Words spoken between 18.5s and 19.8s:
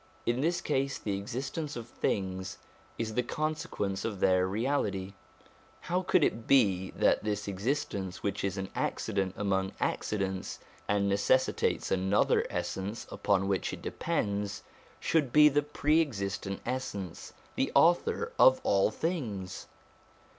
all things